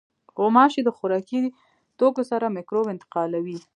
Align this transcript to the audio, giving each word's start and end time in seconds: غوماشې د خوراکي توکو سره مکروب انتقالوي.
غوماشې 0.37 0.81
د 0.83 0.89
خوراکي 0.97 1.41
توکو 1.99 2.21
سره 2.31 2.53
مکروب 2.55 2.85
انتقالوي. 2.93 3.57